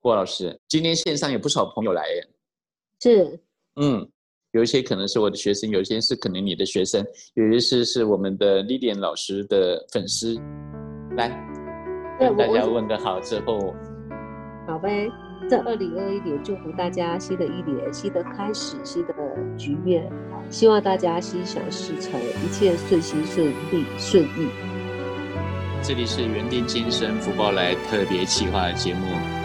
[0.00, 2.26] 郭老师，今天线上有不少朋友来耶。
[3.02, 3.38] 是，
[3.76, 4.08] 嗯，
[4.52, 10.40] 有一些可能是我的学生，有一些是可能你的学生，有一些是我们的 Lilian 老师的粉丝。
[11.18, 11.28] 来，
[12.18, 13.74] 跟大家问个好之后，
[14.66, 15.10] 好呗。
[15.50, 19.14] 在二零二一年，祝福大家新的一年，新的开始，新的
[19.58, 20.10] 局面，
[20.48, 24.48] 希望大家心想事成，一切顺心顺利顺意。
[25.82, 29.39] 这里是园丁今生福报来特别企划的节目。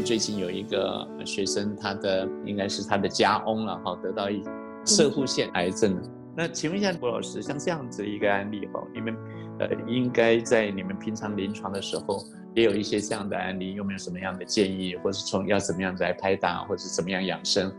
[0.00, 4.42] 最近有一个学生，他的应该是他的家翁了哈，得到一
[4.84, 6.00] 射护腺癌症。
[6.36, 9.16] 那请问一下郭老师，像这样子一个案例哈，你们
[9.58, 12.22] 呃应该在你们平常临床的时候，
[12.54, 17.70] 也有一些这样的案例，有没有什么样的建议，或是从要怎么样子来拍打，或者怎么样养生？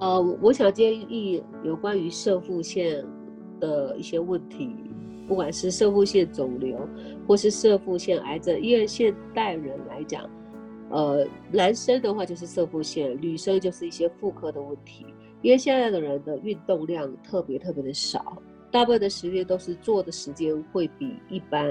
[0.00, 3.04] 呃，我想建议有关于射腹腺
[3.60, 4.76] 的一些问题，
[5.28, 6.76] 不管是射腹腺肿瘤，
[7.28, 10.28] 或是射腹腺癌症，因为现代人来讲，
[10.92, 15.06] 呃，男生的话就是射腹腺，女生就是一些妇科的问题。
[15.40, 18.36] 因为现在的人的运动量特别特别的少，
[18.70, 21.68] 大部分的时间都是坐的时间会比一般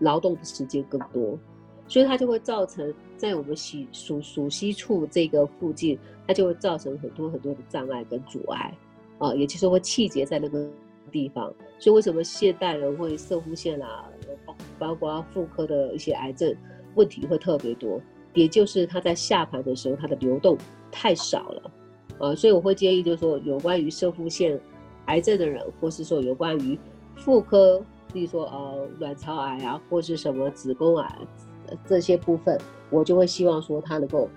[0.00, 1.38] 劳动的时间更多，
[1.86, 8.76] 所以它就会造成在我们洗属属膝处这个附近，它就会造成很多很多的障碍跟阻碍，
[9.18, 10.68] 啊，也就是会气结在那个
[11.10, 11.50] 地方。
[11.78, 14.10] 所以为什么现代人会射护腺啊，
[14.46, 16.54] 包包括妇科的一些癌症
[16.94, 17.98] 问题会特别多，
[18.34, 20.58] 也就是它在下盘的时候，它的流动
[20.92, 21.70] 太少了。
[22.18, 24.60] 呃，所以我会建议，就是说，有关于射腹腺
[25.06, 26.78] 癌症的人，或是说有关于
[27.16, 27.82] 妇科，
[28.12, 31.18] 比如说呃卵巢癌啊，或是什么子宫癌
[31.86, 32.56] 这些部分，
[32.90, 34.28] 我就会希望说他能够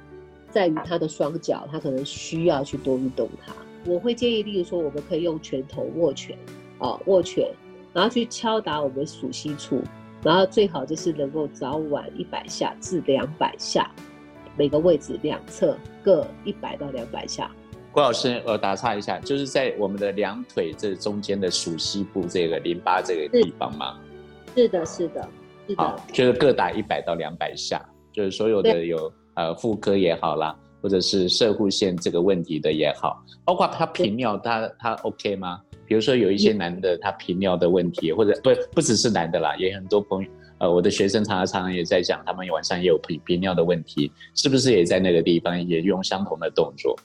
[0.50, 3.54] 在于他的双脚，他可能需要去多运动它。
[3.86, 6.38] 我会建议，例如说，我们可以用拳头握拳，
[6.80, 7.48] 啊握拳，
[7.94, 9.82] 然后去敲打我们属膝处，
[10.24, 13.90] 然后最好就是能够早晚一百下至两百下，
[14.58, 17.50] 每个位置两侧各一百到两百下。
[17.92, 24.00] 郭老师，我打岔一下，就是在我们的两腿这中间的属膝部这个淋巴这个地方吗？
[24.56, 25.30] 是的，是的，
[25.68, 25.84] 是的。
[25.84, 35.60] 好，就是各打一百到两百下，就是所有的有呃妇科也好啦，或者是射护腺这个问题的也好，包括他频尿，他他 OK 吗？
[35.88, 46.96] 比如说有一些男的他频尿的问题，或者不不只是男的啦，也很多朋友呃我的学生常常常常也在讲，他们晚上也有频频尿的问题，是不是也在那个地方也用相同的动作？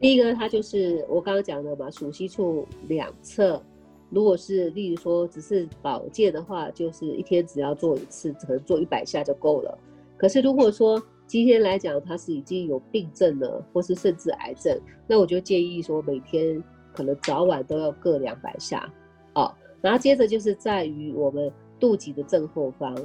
[0.00, 3.62] 第一个，它就是我刚刚讲的嘛，属膝处两侧，
[4.10, 9.78] 如果是例如说只是保健的话，就是一天只要做一次，可能做一百下就够了。
[10.18, 16.62] 可是如果说今天来讲，他是已经有病症了，或是甚至癌症，那我就建议说每天
[16.96, 18.90] 可能早晚都要各两百下，
[19.34, 19.52] 哦，
[19.82, 22.96] 然后接着就是在于我们肚脐的正后方。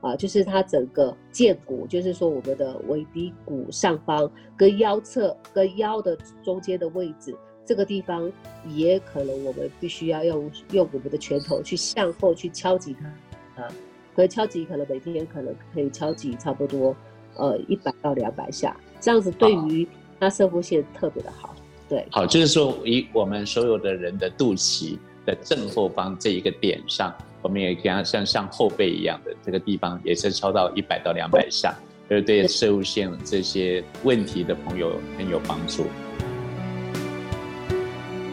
[0.00, 7.34] 啊，就是它整个剑骨，就是说我们的尾骶骨上方跟腰侧跟腰的中间的位置，
[7.64, 8.30] 这个地方
[8.68, 13.72] 也可能我们必须要用用我们的拳头去向后去敲击它，啊，
[14.14, 16.94] 可以敲击，可能每天可能可以敲击差不多
[17.36, 19.88] 呃一百到两百下，这样子对于
[20.20, 21.54] 它射腹线特别的好，
[21.88, 27.14] 对，好，就是说以我们所有的人的肚脐的正后方这一个点上。
[27.42, 31.74] 我们也给他像像后背一样的这个地方，也是敲到一百到两百下，
[32.08, 35.84] 就是对射物线这些问题的朋友很有帮助。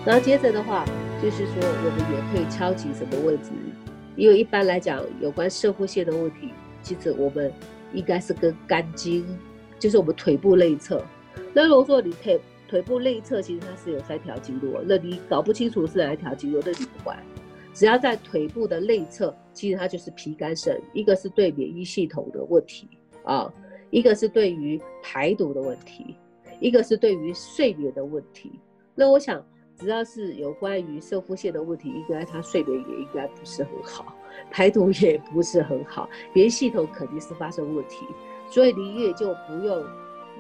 [0.06, 0.86] 然后接着的话，
[1.22, 3.50] 就是说我们也可以敲击什么位置？
[4.16, 6.48] 因为一般来讲，有关射护线的问题，
[6.82, 7.52] 其实我们
[7.92, 9.26] 应该是跟肝经，
[9.78, 11.04] 就是我们腿部内侧。
[11.52, 12.40] 那如果说你腿
[12.72, 17.22] 腿部内侧其实它是有三条经络，那你搞不清楚是哪一条经络，那你不管。
[17.74, 22.88] 只要在腿部的内侧，其实它就是脾肝肾，一个是对免疫系统的问题
[23.26, 23.54] 啊，
[23.90, 26.16] 一个是对于排毒的问题，
[26.62, 28.50] 一个是对于睡眠的问题。
[28.96, 29.46] 那我想，
[29.76, 34.16] 只要是有关于射腹线的问题，应该他睡眠也应该不是很好，
[34.50, 38.06] 排毒也不是很好，免疫系统肯定是发生问题。
[38.50, 39.86] 所以你也就不用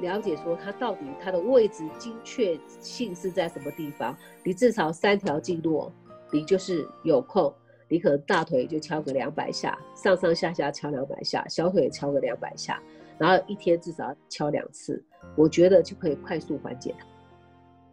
[0.01, 5.91] 了解说它到底它的位置精确性是在什么地方，你至少三条经络。
[6.33, 7.53] 你就是有空，
[7.89, 12.81] 你可能大腿就敲个两百下，上上下下敲两百下，小腿敲个两百下，
[13.17, 15.03] 然后一天至少敲两次，
[15.35, 17.05] 我觉得就可以快速缓解它。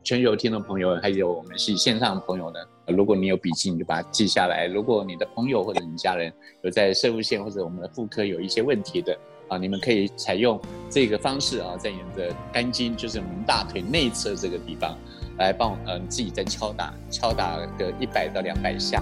[0.05, 4.69] 全球听众朋友，还有我们是线上朋友呢，如果你有笔记，你就把它记下来。
[4.69, 6.33] 如果你的朋友或者你家人
[6.63, 14.97] 有在射物线或者我们的妇科有一些问题的啊，你们可以采用这个方式啊，在你的肝经，就是我们大腿内侧这个地方。
[15.39, 19.01] 来帮我嗯自己再敲打敲打个一百到两百下。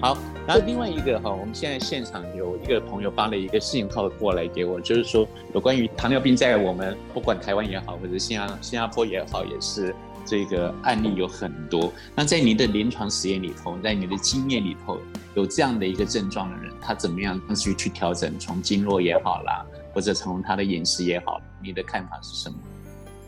[0.00, 0.16] 好，
[0.46, 9.92] 然后另外一个哈，我们现在现场有一个朋友发了一个信号过来给我，就是说有关于糖尿病，在我们不管台湾也好，或者新加新加坡也好，也是
[10.26, 11.92] 这个案例有很多。
[12.14, 14.98] 那在您的临床实验里头，在你的经验里头，
[15.34, 19.64] 有这样的一个症状的人，他怎么样去去调整，从经络也好啦，
[19.94, 22.56] 或者从他的饮食也好，你的看法是什么？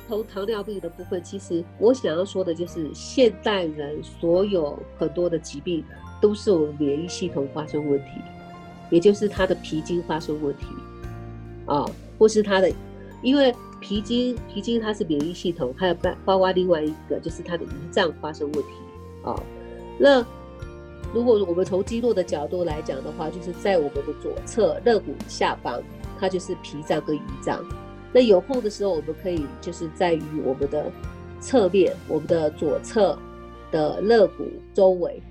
[0.08, 5.84] 从糖尿病的部分，其实我想要说的就是，现代人所有很多的疾病。
[6.20, 8.06] 都是我们免疫系统发生问题，
[8.90, 10.66] 也就是他的脾经发生问题，
[11.64, 11.86] 啊，
[12.18, 12.68] 或是他的，
[13.22, 18.70] 因为脾经脾经它是免疫系统，还有包包括另外一个就是它的胰脏发生问题，
[19.24, 19.40] 啊，
[19.98, 20.24] 那
[21.14, 25.82] 如果我们从经络的角度来讲的话，就是在我们的左侧肋骨下方，
[26.18, 27.64] 它就是脾脏跟胰脏。
[28.12, 30.90] 那有空的时候，我们可以就是在于我们的
[31.40, 33.18] 侧面，我们的左侧
[33.70, 35.22] 的肋骨周围。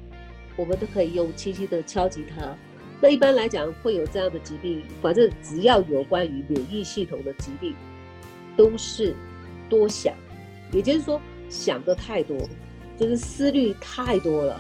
[0.56, 2.56] 我们都可以用轻轻的敲击它。
[3.00, 7.76] 那一般来讲，会有这样的疾病，反正只要有关于免疫系统的疾病，
[8.58, 9.16] 都是
[9.70, 10.14] 多想，
[10.74, 12.36] 也就是说想的太多，
[12.98, 14.60] 就是思虑太多了，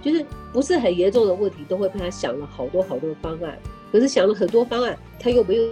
[0.00, 3.58] 就是不是很严重的问题，都会被他想了好多好多方案。
[3.90, 5.64] 可是想了很多方案，他又没有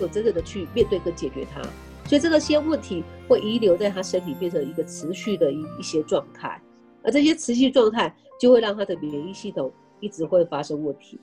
[0.00, 1.62] 有真正的去面对跟解决它，
[2.04, 6.60] 所以这个些问题会遗留在他身体，变成一个持续的一一些状态，
[7.02, 8.14] 而这些持续状态。
[8.40, 9.68] 就会让他的免疫系统
[9.98, 11.18] 一直会发生问题，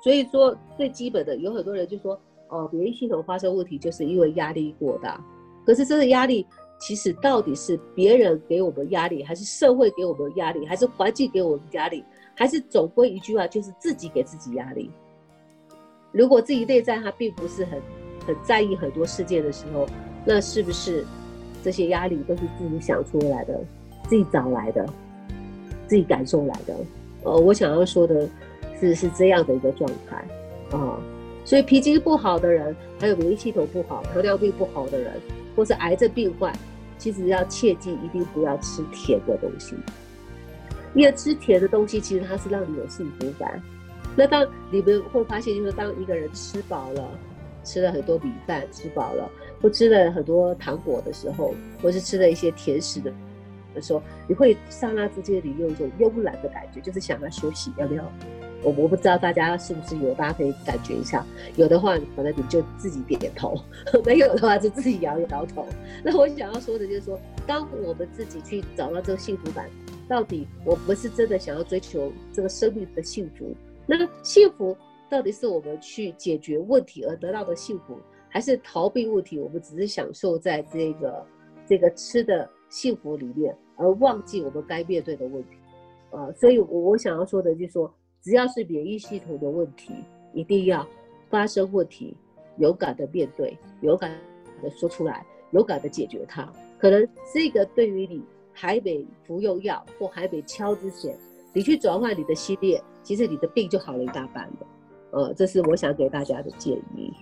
[0.00, 2.16] 所以说最基本的有很多人就说，
[2.52, 5.18] 哦，免疫系统发生问题就是因为压力过大。
[5.64, 6.46] 可是这个压力
[6.78, 12.04] 其实到底是别人给我们压力，还是社会给我们压力，还是环境给我们压力，
[12.36, 14.90] 还是总归一句话就是自己给自己压力。
[16.12, 17.80] 如果自己内在他并不是很
[18.26, 19.86] 很在意很多事件的时候，
[20.26, 21.06] 那是不是
[21.62, 23.58] 这些压力都是自己想出来的，
[24.08, 24.86] 自己找来的？
[25.88, 26.74] 自己感受来的，
[27.22, 28.26] 呃，我想要说的
[28.80, 30.16] 是是这样的一个状态
[30.74, 30.98] 啊，
[31.44, 35.12] 所以脾经不好的人，还有免疫系统不好、糖尿病不好的人，
[35.56, 36.52] 或是癌症病患，
[36.98, 39.74] 其实要切记一定不要吃甜的东西，
[40.94, 43.60] 因为吃甜的东西其实它是让你有幸福感。
[44.14, 47.18] 那当你们会发现，就是当一个人吃饱了，
[47.64, 49.28] 吃了很多米饭，吃饱了，
[49.60, 53.12] 或吃了很多糖果的时候，或是吃了一些甜食的。
[53.74, 58.04] 的时候，你会刹那之间，你有一种慵懒的感觉，就是想要休息，要不要？
[58.62, 61.24] 我我不知道大家是不是有，大家可以感觉一下。
[61.56, 63.54] 有的话，可能你就自己点点头；
[64.04, 65.66] 没有的话，就自己摇一摇头。
[66.04, 69.68] 那我想要说的就是说，当我们自己去找到这个幸福感，
[70.08, 73.54] 到底我们是真的想要追求这个生命的幸福？
[73.86, 74.76] 那幸福
[75.10, 77.98] 到底是我们去解决问题而得到的幸福，
[78.28, 79.38] 还是逃避问题？
[79.38, 81.26] 我们只是享受在这个
[81.66, 82.48] 这个吃的。
[82.72, 85.58] 幸福里面，而忘记我们该面对的问题，
[86.08, 89.92] 呃，所以我我想要说的就是说，只要是免疫系统的问题，
[90.32, 90.86] 一定要
[91.28, 92.16] 发生问题，
[92.58, 94.16] 勇敢的面对，勇敢
[94.62, 96.50] 的说出来，勇敢的解决它。
[96.78, 98.22] 可能这个对于你
[98.52, 101.18] 还没服用药或还没敲之前，
[101.52, 104.66] 你去转换你的系列，其实你的病就好了一大半了。
[105.10, 107.12] 呃，这是我想给大家的建议。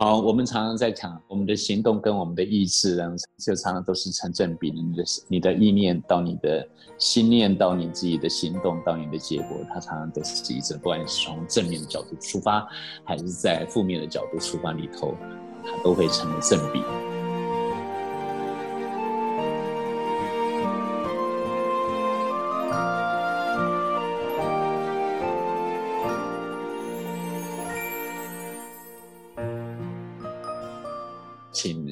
[0.00, 4.76] 好，我们常常在讲，我们的行动跟我们的意志，然后就常常都是成正比的。
[4.76, 6.64] 你的你的意念到你的
[6.98, 12.64] 心念到你自己的行动到你的结果，它常常都是一致，不管是从正面的角度出发，
[13.02, 15.16] 还是在负面的角度出发里头，
[15.64, 16.80] 它都会成正比。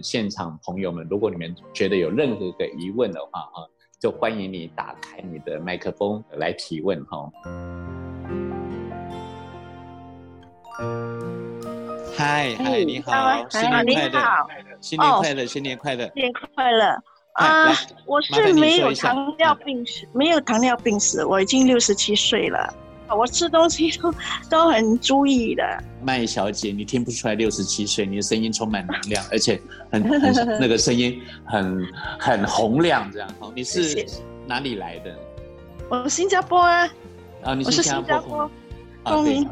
[0.07, 3.67] 现场朋友们，如果你们觉得有任何的疑问的话，啊，
[3.99, 7.29] 就欢迎你打开你的麦克风来提问，哈。
[12.17, 17.73] 嗨嗨，你好，新年快乐，新年快乐，新年快乐，新年快乐啊！
[18.07, 22.73] 我是没有糖尿病史，没有糖尿病史，我已经六十七岁了。
[23.15, 24.15] 我吃东西都
[24.51, 25.63] 都很注意的。
[26.03, 29.61] 麦小姐，你听不出来六十七岁，你的声音充满能量，而且
[29.91, 31.87] 很 很那个声音很
[32.19, 33.29] 很洪亮，这样。
[33.39, 34.07] 好，你是
[34.47, 35.17] 哪里来的？
[35.89, 36.89] 我新加坡啊。
[37.43, 38.51] 啊，你是新加坡？
[39.05, 39.49] 公民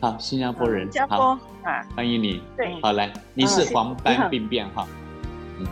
[0.00, 0.82] 好，新加坡人。
[0.84, 2.42] 新加坡啊，欢迎你。
[2.56, 4.86] 对，好来，你是黄斑病变哈？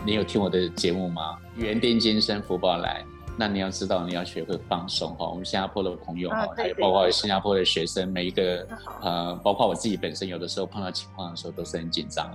[0.05, 1.37] 你有听我的节目吗？
[1.55, 3.03] 原定今生福报来。
[3.41, 5.27] 那你要知道，你要学会放松哈。
[5.27, 8.67] 我们新加坡的朋友哈，还有包括新加坡的学生，每一个
[9.01, 12.31] 呃，包括我自己本身，有的时候碰到情况的时候都是很紧张。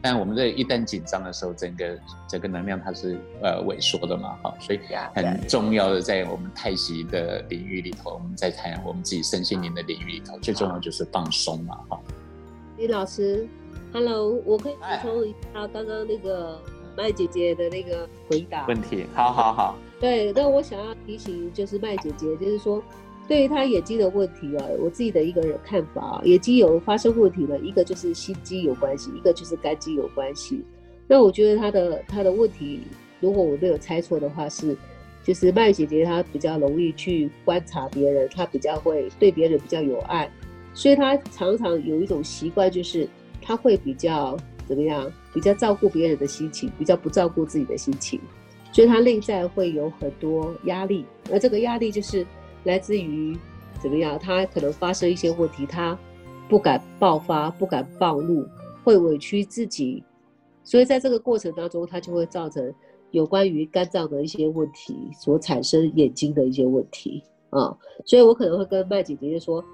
[0.00, 4.80] 但我们这一旦紧张的时候，整个整个能量它是呃萎缩的嘛，哈，所以
[5.14, 12.00] 很重要的在我们太极的领域里头，我们在谈我们自己身心灵的领域里头，最重要就是放松嘛，哈。
[12.78, 13.46] 李老师
[13.92, 16.58] ，Hello，我可以补充一下刚刚那个
[16.96, 19.04] 麦姐姐的那个回答问题。
[19.14, 19.76] 好好好。
[20.00, 22.82] 对，那我想要提醒就是麦姐姐，就是说。
[23.28, 30.64] 对于她眼睛的问题啊，我自己的一个看法啊，眼睛有发生问题了，一个就是心肌有关系，一个就是肝肌有关系。
[31.08, 32.82] 那我觉得他的他的问题，
[33.18, 34.76] 如果我没有猜错的话，是
[35.24, 40.30] 就是麦姐姐她比较容易去观察别人，她比较会对别人比较有爱，
[40.72, 43.08] 所以她常常有一种习惯，就是
[43.42, 44.36] 她会比较
[44.68, 48.20] 怎么样，比较照顾别人的心情，比较不照顾自己的心情，
[48.76, 52.26] 所以他内在会有很多压力，而这个压力就是。
[52.64, 53.38] 来自于
[53.80, 54.18] 怎么样？
[54.18, 55.96] 他可能发生一些问题，他
[56.48, 58.44] 不敢爆发，不敢暴露，
[58.82, 60.02] 会委屈自己，
[60.64, 62.74] 所以在这个过程当中，他就会造成
[63.12, 67.72] 有关于肝脏的一些问题，所产生眼睛的一些问题啊。
[68.04, 69.64] 所以我可能会跟麦姐姐说，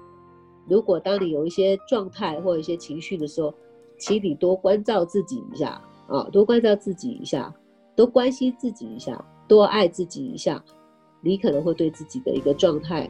[0.69, 3.51] 如果当你有一些状态或一些情绪的时候，
[3.97, 7.51] 请你多关照自己一下啊，多关照自己一下，
[7.95, 10.63] 多关心自己一下，多爱自己一下。
[11.21, 13.09] 你可能会对自己的一个状态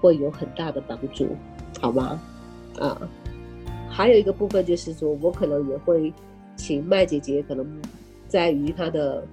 [0.00, 1.28] 会有很大的帮助，
[1.80, 2.20] 好吗？
[2.80, 3.00] 啊，
[3.88, 6.12] 还有一个部分就是说，我可能也会
[6.56, 7.64] 请麦姐姐，可能
[8.26, 9.24] 在于她的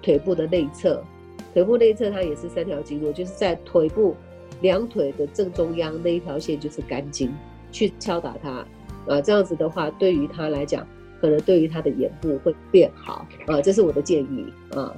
[0.00, 1.04] 腿部的内侧，
[1.52, 4.16] 腿部内侧它也是三条经络，就是在腿部
[4.62, 7.30] 两腿的正中央那一条线就是肝经，
[7.70, 8.66] 去敲打它，
[9.06, 10.86] 啊，这样子的话，对于他来讲，
[11.20, 14.94] 可能对于他的眼部会变好，呃，这是我的建议，嗯，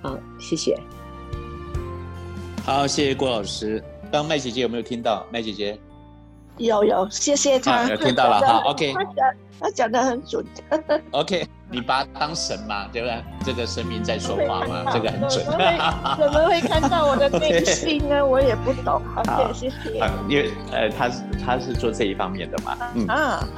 [0.00, 0.78] 好，谢谢。
[2.64, 3.82] 好，谢谢郭老师。
[4.10, 5.26] 刚麦姐姐有没有听到？
[5.30, 5.78] 麦姐姐
[6.56, 7.88] 有有，谢谢他。
[7.88, 8.92] 有听到了 哈，OK。
[8.92, 9.14] 他讲
[9.60, 10.44] 他讲的很准。
[11.12, 13.22] OK，你把他当神嘛，对不对？
[13.44, 15.44] 这个神明在说话嘛，这个很准。
[15.44, 18.24] 怎么会看到我的内心呢？
[18.24, 19.02] 我也不懂。
[19.16, 19.76] OK，谢谢。
[20.28, 22.76] 因为呃，他是他是做这一方面的嘛。
[22.94, 23.48] 嗯啊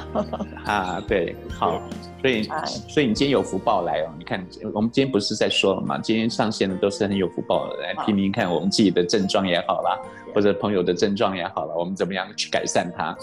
[0.67, 1.81] 啊，对，好。
[2.21, 2.43] 所以，
[2.87, 4.13] 所以你今天有福报来哦！
[4.19, 5.99] 你看，我们今天不是在说了吗？
[6.03, 9.99] 今天上线的都是很有福报的，来听听看我们自己的症状也好啦，
[10.35, 13.17] 或者朋友的症状也好了，我们怎么样去改善它？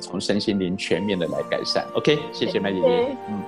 [0.00, 1.86] 从身心灵全面的来改善。
[1.94, 3.16] OK，谢谢麦姐姐。
[3.28, 3.40] 嗯，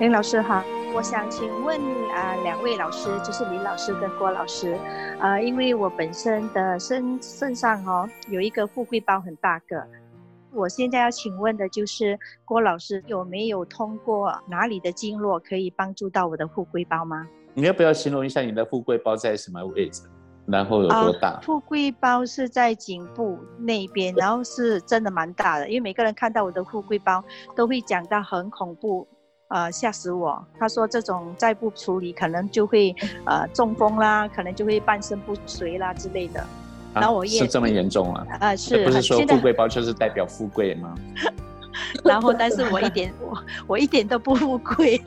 [0.00, 0.60] 林老师好，
[0.92, 4.76] 我想请问啊，两位老师，就是林老师跟郭老师，
[5.20, 9.86] 啊，因为我本身的身身上哦有一个富贵包很大个。
[10.52, 17.28] 我现在要请问的就是郭老师有没有通过哪里的经络可以帮助到我的富贵包吗？
[17.54, 20.02] 你要不要形容一下你的富贵包在什么位置，
[20.46, 21.38] 然后有多大？
[21.40, 27.22] 富贵包是在颈部那边，然后是真的蛮大的，因为每个人看到我的富贵包
[27.54, 29.06] 都会讲到很恐怖，
[29.48, 30.44] 呃，吓死我。
[30.58, 32.94] 他说这种再不处理，可能就会
[33.26, 36.44] 呃中风啦，可能就会半身不遂啦之类的。
[36.94, 38.26] 然后我也是这么严重啊？
[38.40, 40.94] 啊，是不是说富贵包就是代表富贵吗？
[42.04, 45.00] 然后，但是我一点我我一点都不富贵。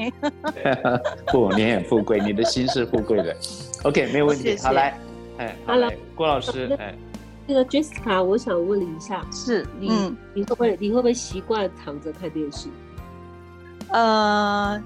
[1.31, 3.35] 不，你很富贵，你的心是富贵的。
[3.83, 4.57] OK，没有问题。
[4.57, 4.99] 好来，
[5.37, 6.93] 哎，好来，郭老师，哎，
[7.45, 12.67] 那个 Jessica，我想问你一下，是你你会不会你会不会习惯躺着看电视？
[13.91, 14.83] 呃。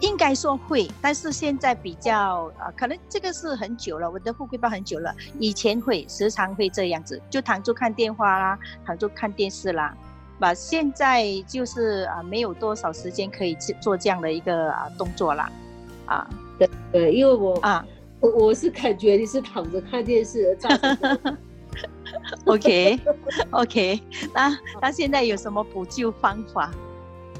[0.00, 5.14] 应该说会，但是现在比较啊，可能这个是很久了，我的富贵包很久了。
[5.38, 9.96] 以前会时常会这样子，就躺住看电话啦，躺住看电视啦。
[10.40, 15.48] 吧，现在就是啊，没有多少时间可以去做这样的一个啊动作啦。
[16.06, 16.28] 啊，
[16.58, 17.86] 对对，因为我啊，
[18.18, 20.58] 我是感觉你是躺着看电视。
[22.46, 23.00] OK
[23.52, 24.02] OK，
[24.34, 26.72] 那那现在有什么补救方法？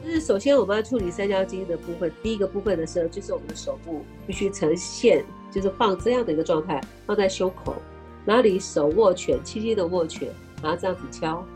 [0.04, 7.76] 就是首先我们要处理三焦经的部分，第一个部分的时候，就是我们的手部必须呈现，就是放这样的一个状态，放在胸口，
[8.24, 10.28] 然后你手握拳，轻轻的握拳，
[10.60, 11.46] 然后这样子敲，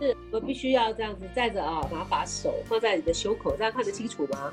[0.00, 4.50] 是，我们必须要这样子站着啊，然后把手放在你的胸口，这样看得清楚吗？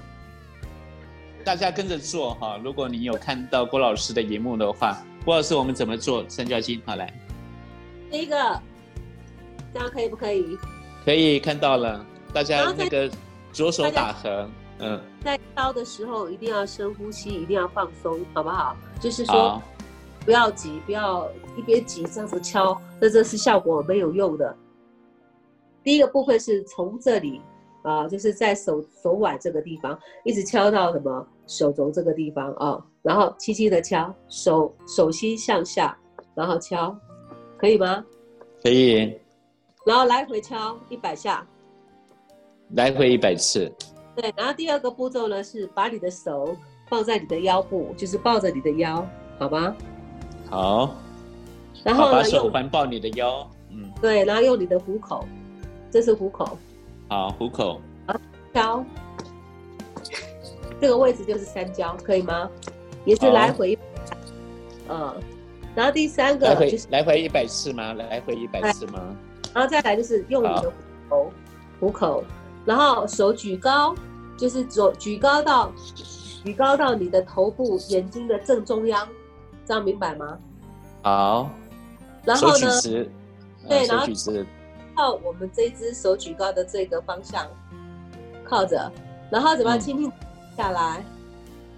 [1.46, 6.82] 大家跟着做哈，如果你有看到郭老师的荧幕的话，郭老师我们怎么做三焦经？
[6.86, 7.14] 好来，
[8.12, 8.62] 第一个，
[9.74, 10.58] 这样可以不可以？
[11.06, 12.06] 可以看到了。
[12.34, 13.10] 大家那个
[13.52, 18.78] 左手打横，嗯，在敲的时候一定要深呼吸，一定要放松，好不好？
[19.00, 19.62] 就是说，
[20.24, 24.56] 不要急，不要一边急这样子敲，那这是效果没有用的。
[25.84, 27.42] 第一个部分是从这里
[27.82, 35.98] 啊，就是在手手腕这个地方，一直敲到什么手肘这个地方啊，然后轻轻的敲，手手心向下，
[36.36, 36.96] 然后敲，
[37.58, 38.06] 可以吗？
[38.62, 39.20] 可以。
[39.86, 41.46] 然后来回敲一百下。
[42.76, 43.72] 来回一百次。
[44.16, 46.56] 对，然后第二个步骤呢是把你的手
[46.88, 49.08] 放在你的腰部，就是抱着你的腰，
[49.38, 49.76] 好吗？
[50.50, 50.96] 好。
[51.84, 55.26] 然后把手环抱你的腰，嗯，对，然后用你的虎口，
[55.90, 56.58] 这是虎口。
[57.08, 57.80] 好，虎口。
[58.54, 58.84] 敲，
[60.82, 62.50] 这个位置就是三焦，可以吗？
[63.06, 63.78] 也是来回，
[64.90, 65.14] 嗯。
[65.76, 67.94] 然后第三个就是来回一百次吗？
[67.94, 69.16] 来回一百次吗？
[69.54, 70.72] 然后再来就是用你的虎
[71.10, 71.34] 口，
[71.80, 72.24] 虎口，
[72.70, 73.96] 然后手举高，
[74.38, 75.72] 就是左举高到
[76.44, 79.10] 举高到你的头部眼睛的正中央，
[79.66, 80.38] 这样明白吗？
[81.02, 81.50] 好。
[82.24, 82.70] 然后呢？
[83.68, 84.06] 对，然后
[84.96, 87.48] 靠我们这只手举高的这个方向，
[88.46, 88.92] 靠着，
[89.32, 90.12] 然后怎么样轻轻
[90.56, 91.04] 下来，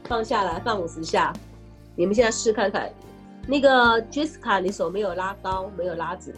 [0.09, 1.31] 放下来，放五十下。
[1.95, 2.91] 你们现在试看看。
[3.47, 3.69] 那个
[4.11, 6.35] Jessica，你手没有拉高，没有拉直，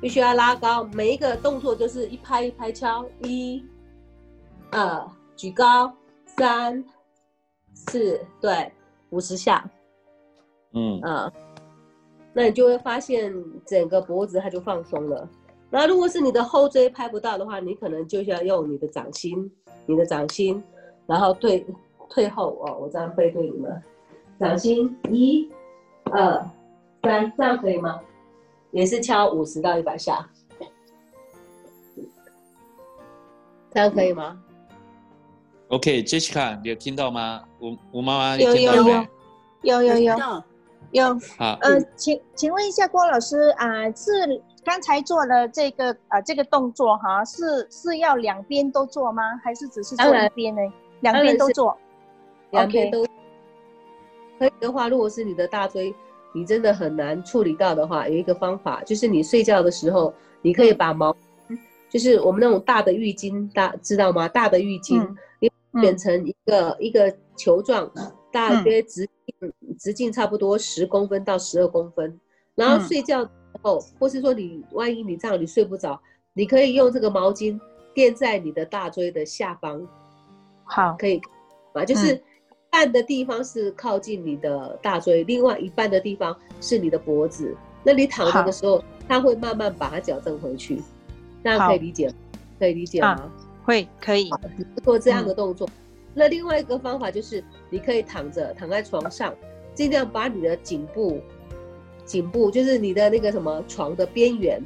[0.00, 0.84] 必须要拉高。
[0.94, 3.64] 每一个动作就是一拍一拍敲，一、
[4.70, 5.92] 二，举高，
[6.26, 6.84] 三、
[7.74, 8.72] 四，对，
[9.10, 9.68] 五十下。
[10.72, 11.32] 嗯嗯，
[12.32, 13.34] 那你就会发现
[13.66, 15.28] 整个脖子它就放松了。
[15.68, 19.50] 那如果是你的后椎拍不到的话，你可能就需要用你的掌心，
[19.86, 20.62] 你的掌心，
[21.06, 21.66] 然后退
[22.08, 23.82] 退后哦，我这样背对你们，
[24.38, 25.50] 掌心一。
[26.12, 26.44] 二
[27.04, 28.00] 三，这样可以吗？
[28.72, 30.28] 也是敲五十到一百下，
[33.72, 34.40] 这样可以吗
[35.68, 37.42] ？OK，Jessica，你有听到吗？
[37.60, 38.84] 吴吴妈妈有有有
[39.62, 40.16] 有有有
[40.92, 41.58] 有好。
[41.62, 44.12] 呃，请请问一下郭老师啊，是
[44.64, 49.22] 刚才做的这个啊这个动作哈，是是要两边都做吗？
[49.44, 50.60] 还是只是做一边呢？
[51.00, 51.76] 两边都做，
[52.50, 53.04] 两边都。
[54.38, 55.94] 可以的话，如果是你的大椎，
[56.32, 61.14] 你真的很难处理到的话，有一个方法，就是你睡觉的时候，你可以把毛，
[61.88, 64.28] 就是我们那种大的浴巾，大知道吗？
[64.28, 65.04] 大的浴巾，
[65.40, 65.50] 你
[65.82, 67.90] 卷成一个一个球状，
[68.30, 72.18] 大约直径直径差不多十公分到十二公分。
[72.54, 73.30] 然后睡觉时
[73.62, 76.00] 候，或是说你万一你这样你睡不着，
[76.32, 77.58] 你可以用这个毛巾
[77.92, 79.84] 垫在你的大椎的下方，
[80.64, 81.20] 好，可以，
[81.72, 82.22] 啊，就是。
[82.70, 87.54] 半的地方是靠近你的大椎，另外一半的地方是你的脖子。
[87.82, 90.80] 那你躺着的时候，它会慢慢把它矫正回去，
[91.42, 92.12] 大家可以理解，
[92.58, 93.30] 可以理解吗？
[93.64, 94.30] 会，可以
[94.82, 95.68] 做这样的动作。
[96.14, 99.34] 那另外一个方法就是，你可以躺着，躺在床上，
[99.74, 101.20] 尽量把你的颈部，
[102.04, 104.62] 颈部就是你的那个什么床的边缘，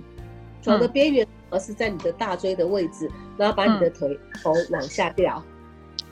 [0.60, 5.42] 床的边缘，而是在你的大椎的位置，然后把你的腿头往下掉，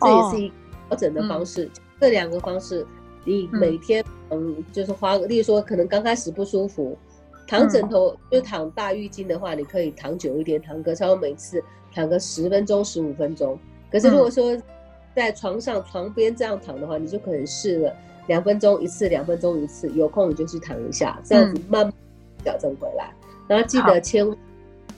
[0.00, 0.52] 这也是一。
[0.92, 2.87] 调整的方式，这两个方式，
[3.24, 6.96] 你每天嗯，就是花，例如说可能刚开始不舒服，
[7.46, 11.62] 躺枕头就躺大浴巾的话，你可以躺久一点，躺个超每次
[11.94, 13.59] 躺个十分钟、十五分钟。
[13.90, 14.55] 可是如果说
[15.16, 17.94] 在床上床边这样躺的话，你就可能试了
[18.26, 21.94] 两分钟一次，两分钟一次，有空你就去躺一下，这样子慢慢
[22.44, 23.11] 矫正回来。
[23.48, 24.37] 然后记得千万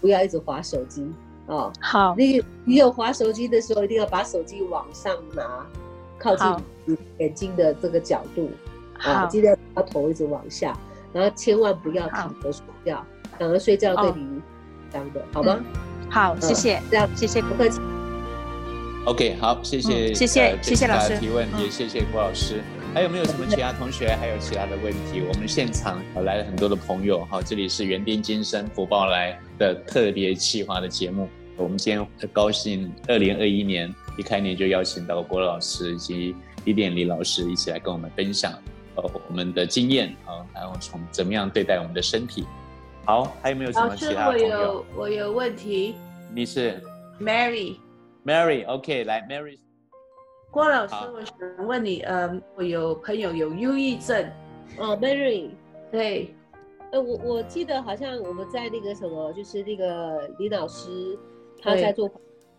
[0.00, 1.09] 不要一直划手机
[1.46, 1.72] 哦。
[1.80, 5.64] 好，你你有划手机的时候，一定要把手机往上拿。
[6.24, 8.50] 靠近眼睛的这个角度，
[8.98, 10.74] 啊，记得把头一直往下，
[11.12, 13.04] 然后千万不要躺着睡觉，
[13.38, 14.40] 躺着睡觉对你
[14.90, 15.60] 伤的，好吗？
[16.08, 17.78] 好，谢谢，这样谢谢，不客气。
[19.04, 22.62] OK，好，谢谢，谢谢，谢谢老师提问，也谢谢郭老师。
[22.94, 25.20] 还有没有什么其他同学还有其他的问题？
[25.28, 31.28] 我们现场来了很多的朋友，哈，这里是园丁今生福报来的特别企划的节目。
[31.58, 33.94] 我们今天很高兴，二零二一年。
[34.16, 38.53] 一开年就邀请到郭老师以及李典李老师一起来跟我们分享，
[38.94, 42.44] 呃，我们的经验啊，然后从怎么样对待我们的身体。
[43.05, 44.46] 好，还有没有什么其他朋友？
[44.48, 45.94] 我有我有问题。
[46.33, 46.81] 你是
[47.20, 47.77] ？Mary。
[48.24, 49.59] Mary，OK，来，Mary。
[50.50, 54.31] 郭老师，我想问你，呃，我有朋友有忧郁症。
[54.79, 55.50] 哦，Mary。
[55.90, 56.35] 对。
[56.92, 61.18] 呃，我我记得好像我们在那个什么，就是那个李老师
[61.61, 62.09] 他在做。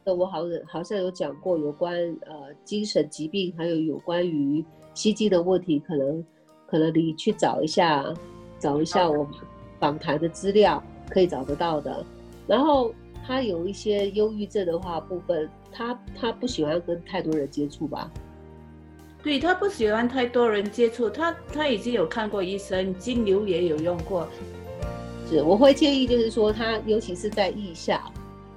[0.05, 1.95] 那我好像好像有讲过有关
[2.27, 4.63] 呃精神疾病，还有有关于
[4.93, 6.23] 吸金的问题，可能
[6.67, 8.13] 可能你去找一下，
[8.59, 9.33] 找一下我们
[9.79, 12.05] 访谈的资料可以找得到的。
[12.45, 12.93] 然后
[13.25, 18.11] 他有一些忧郁症的话部分，他他不喜欢跟太多人接触吧？
[19.23, 24.27] 对他不喜欢太多人接触，他他已经有看过医生，精油也有用过。
[25.27, 28.03] 是，我会建议就是说他尤其是在腋下，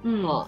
[0.03, 0.47] 嗯哦。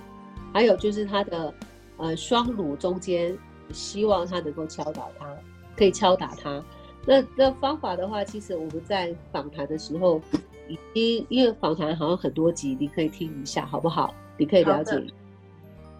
[0.53, 1.53] 还有就是他的，
[1.97, 3.37] 呃，双乳中间，
[3.71, 5.35] 希望他能够敲打他，
[5.77, 6.63] 可以敲打他。
[7.05, 10.21] 那那方法的话，其实我们在访谈的时候，
[10.67, 14.13] 已经因为访谈好像很多集，你可以听一下，好不好？
[14.37, 15.01] 你可以了解。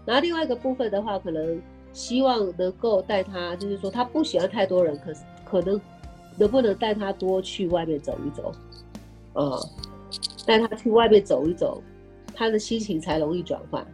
[0.06, 1.62] 然后另外一个部分的话，可能
[1.94, 5.80] 希望能够带他，就是说他不喜欢太多人，可是可能
[6.38, 8.52] 能不能带他多去外面走一走，
[9.34, 9.60] 呃，
[10.46, 11.82] 带他去外面走一走，
[12.34, 13.86] 他的心情才容易转换，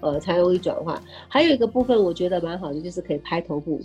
[0.00, 1.02] 呃，才容易转化。
[1.28, 3.80] 还有一个部分我觉得蛮好的，就是可以拍头部，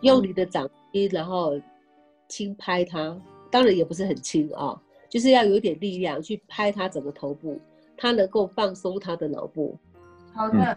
[0.00, 1.60] 用你的掌心，然后
[2.28, 3.16] 轻拍它，
[3.50, 7.60] 当然也不是很轻啊，就是要有点力量去拍它整个头部，
[7.96, 9.76] 它能够放松它的脑部。
[10.32, 10.76] 好的，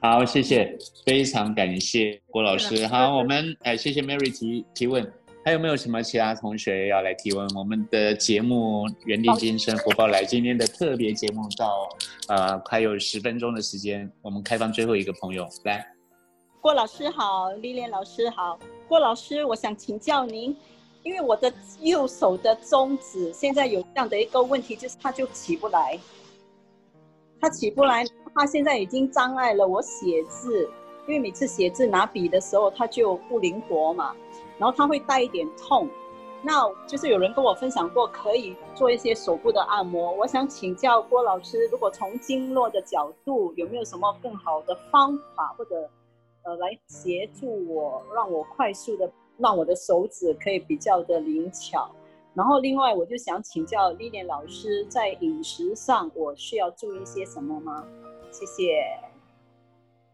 [0.00, 2.86] 好，谢谢，非常感谢郭老师。
[2.86, 5.04] 好，我们哎，谢谢 Mary 提提问，
[5.44, 7.46] 还有没有什么其他同学要来提问？
[7.54, 11.86] 我们的节目《原地精神火爆来》今天的特别节目到
[12.28, 15.86] 呃快有十分钟的时间，我们开放最后一个朋友来。
[16.62, 20.56] 郭老师好，丽莲老师好，郭老师，我想请教您，
[21.02, 21.52] 因为我的
[21.82, 25.98] 右手的中指现在有这样的一个问题，就是它就起不来，
[27.38, 28.02] 它起不来。
[28.34, 30.68] 它现在已经障碍了我写字，
[31.06, 34.16] 因为每次写字拿笔的时候，它就不灵活嘛，
[34.58, 35.88] 然后它会带一点痛。
[36.46, 40.12] 那就是有人跟我分享过，可以做一些手部的按摩。
[40.12, 45.88] 我想请教郭老师，如果从经络的角度，有没有什么更好的方法，或者
[46.42, 51.90] 呃来协助我，让我快速的让我的手指可以比较的灵巧？
[52.34, 57.86] 然后另外我就想请教丽莲老师，在饮食上我需要注意些什么吗？
[58.30, 58.84] 谢谢。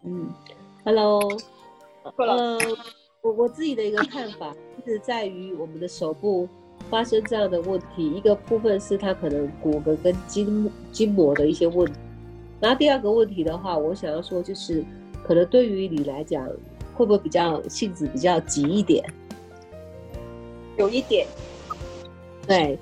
[0.04, 0.32] 嗯
[0.84, 1.20] ，Hello，
[2.04, 2.58] 呃，
[3.22, 4.54] 我我自己的一个看法
[4.86, 6.48] 是在于我们的手部
[6.88, 11.98] 发生这样的问题，一个部分是它可能骨骼跟筋筋膜的一些问题，
[12.60, 14.82] 然后第二个问题的话，我想要说就是，
[15.22, 16.48] 可能对于你来讲，
[16.94, 19.04] 会不会比较性子比较急一点？
[20.78, 21.26] 有一点，
[22.46, 22.78] 对，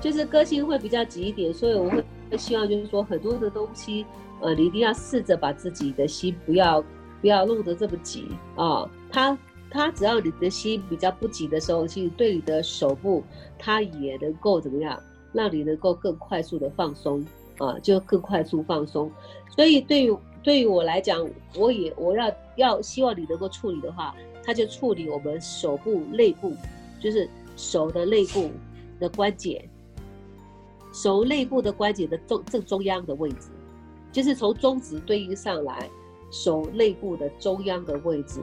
[0.00, 2.04] 就是个性会比较急一点，所以我会
[2.36, 4.04] 希望就是说很多的东西。
[4.40, 6.82] 呃，你一定要试着把自己的心不要
[7.20, 8.90] 不要弄得这么急啊！
[9.12, 9.36] 他
[9.70, 13.22] 他只要你的心比较不紧的时候，其实对你的手部，
[13.58, 15.00] 他也能够怎么样，
[15.32, 17.24] 让你能够更快速的放松
[17.58, 19.10] 啊，就更快速放松。
[19.48, 21.24] 所以对于对于我来讲，
[21.56, 26.52] 我也我要要希望你能够处理的话，他就处理我们手部内部，
[26.98, 28.50] 就是手的内部
[28.98, 29.68] 的关节，
[30.92, 33.48] 手内部的关节的中正中央的位置。
[34.10, 35.88] 就是从中指对应上来，
[36.32, 38.40] 手内部的中央的位置，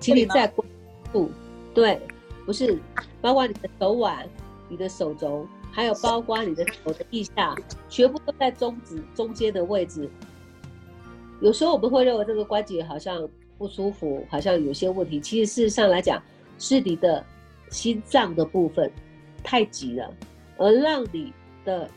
[0.00, 0.66] 请你在关
[1.12, 1.30] 注，
[1.74, 2.00] 对，
[2.46, 2.78] 不是，
[3.20, 4.28] 包括你的手腕、
[4.68, 7.54] 你的手肘，还有包括你的手的腋下，
[7.88, 10.08] 全部都在中指中间的位置。
[11.40, 16.22] 有时候我们会认为这个关节好像不舒服，好像有些问题，其实事实上来讲，
[16.58, 17.24] 是你的
[17.70, 18.90] 心脏的部分
[19.42, 20.14] 太急了，
[20.56, 21.32] 而让你
[21.64, 21.88] 的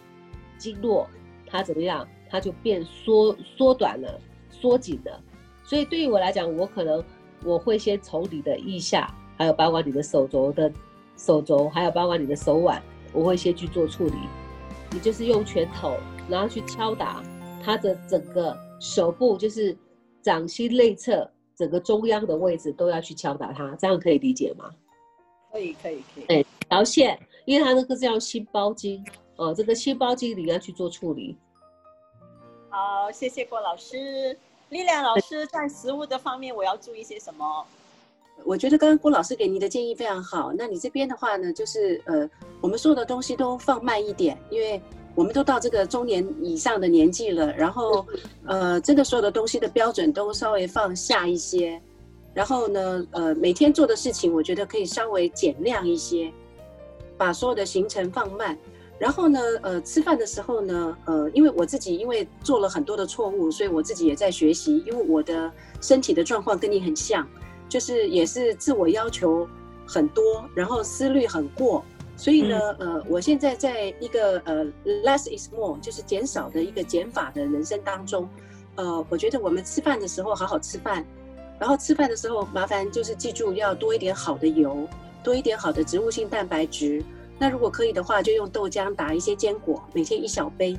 [0.58, 1.08] 经络
[1.46, 2.08] 它怎么样？
[2.30, 4.18] 它就变缩缩短了，
[4.50, 5.22] 缩紧了，
[5.66, 7.04] 所以对于我来讲，我可能
[7.43, 10.71] 我会先从你的腋下，还有包括你的手肘的
[11.17, 12.82] 手肘，还有包括你的手腕，
[13.13, 14.15] 我会先去做处理。
[14.91, 15.97] 你就是用拳头，
[16.30, 17.23] 然后去敲打
[17.63, 19.77] 它的整个手部，就是
[20.21, 24.69] 掌心内侧整个中央的位置都要去敲打它，这样可以理解吗？
[25.51, 26.25] 可以，可以，可以。
[26.27, 29.04] 哎，条线，因为它那个叫心包经，
[29.38, 31.38] 哦，这个心包经你要去做处理。
[32.69, 34.38] 好，谢谢郭老师。
[34.71, 37.65] 丽亮老师，在食物的方面，我要注意些什么？
[38.45, 40.53] 我觉得刚刚郭老师给你的建议非常好。
[40.57, 42.27] 那你这边的话呢，就是呃，
[42.62, 44.81] 我们所有的东西都放慢一点，因为
[45.13, 47.53] 我们都到这个中年以上的年纪了。
[47.53, 48.05] 然后，
[48.47, 51.79] 呃，真的所有的东西的标准都稍微放下一些。
[52.34, 56.31] 然后呢，呃，每天做的事情，我觉得可以稍微减量一些，
[57.17, 58.57] 把所有的行程放慢。
[59.02, 64.78] 然后呢，呃，吃饭的时候呢，呃，因为我自己因为做了很多的错误，所以我自己也在学习。
[64.86, 67.28] 因为我的身体的状况跟你很像，
[67.68, 69.48] 就是也是自我要求
[69.88, 71.84] 很多，然后思虑很过。
[72.16, 74.64] 所以呢，呃，我现在在一个呃
[75.04, 78.30] less is more，就是减少的一个减法的人生当中，
[78.76, 81.04] 呃，我觉得我们吃饭的时候好好吃饭，
[81.60, 84.88] 然后吃饭的时候麻烦就是记住要多一点好的油，
[85.24, 87.04] 多一点好的植物性蛋白质。
[87.41, 90.77] 那如果可以的话，就用豆浆打一些坚果，每天一小杯。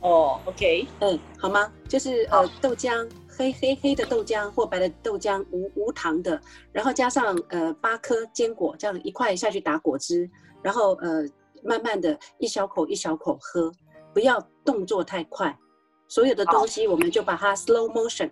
[0.00, 1.70] 哦，OK，嗯，好吗？
[1.86, 6.40] 就是呃，豆浆黑黑黑的豆浆或白的豆浆，无无糖的，
[6.72, 10.26] 然后加上呃八颗坚果，这样一块下去打果汁，
[10.62, 11.24] 然后呃
[11.62, 13.70] 慢慢的一小口一小口喝，
[14.14, 15.54] 不要动作太快。
[16.08, 18.30] 所有的东西我们就把它 slow motion，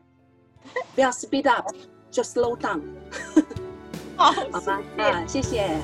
[0.94, 1.70] 不要 speed up，
[2.10, 2.80] 就 slow down。
[4.16, 5.78] 好， 好吧，啊，谢谢。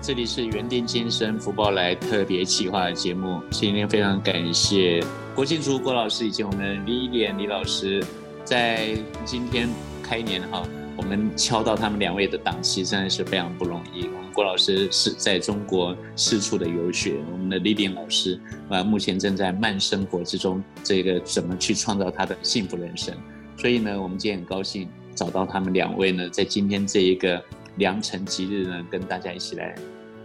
[0.00, 5.02] 这里是原定今生福报来特别企划的节目，今天非常感谢
[5.34, 8.04] 郭庆竹郭老师以及我们李莲李老师，
[8.44, 9.68] 在今天
[10.02, 10.62] 开年哈，
[10.96, 14.06] 我们敲到他们两位的档期，真的是非常不容易。
[14.06, 23.12] 我们郭老师是在中国四处的游学，我们的李莲老师啊，目前正在慢生活之中，这个怎么去创造他的幸福人生？
[23.56, 27.42] 所以呢，我们今天很高兴找到他们两位呢，在今天这一个
[27.76, 29.74] 良辰吉日呢，跟大家一起来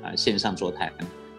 [0.04, 0.92] 啊线上座谈，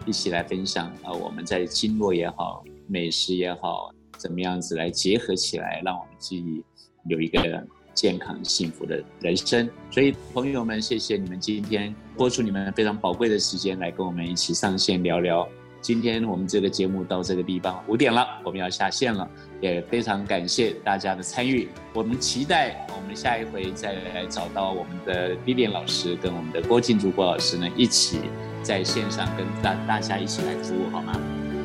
[0.05, 6.63] 一起来分享啊我们在经络也好，美食也好，怎么样子来结合起来，让我们自己
[7.07, 9.69] 有一个健康幸福的人生。
[9.91, 15.47] 所以朋友们，谢谢你们今天播出你们非常宝贵的时间来跟我们一起上线聊聊。
[15.81, 19.29] 今天我们这个节目到这个地方五点了，我们要下线了，
[19.63, 21.69] 也非常感谢大家的参与。
[21.93, 28.19] 我们期待我们下一回再来找到我们的 b i 老师跟我们的郭静竹郭老师呢，一起
[28.61, 31.13] 在线上跟大大家一起来服务，好吗？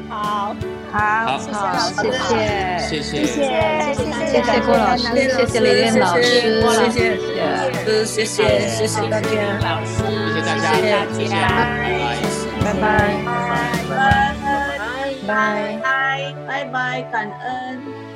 [0.09, 0.55] 好，
[0.93, 1.93] 好，谢谢老师，
[2.89, 3.43] 谢谢，谢谢，
[4.31, 4.61] 谢谢。
[4.61, 5.03] 郭老师，
[5.35, 6.23] 谢谢李莲老师，
[8.07, 9.01] 谢谢，谢谢，谢谢。
[9.11, 9.27] 大家，
[9.85, 9.91] 谢
[10.35, 10.65] 谢大家，
[11.13, 11.43] 谢谢，拜。
[12.63, 12.73] 拜，
[13.91, 13.99] 拜。
[15.27, 15.83] 拜。
[15.83, 15.98] 拜
[16.47, 18.08] 拜，拜，感恩。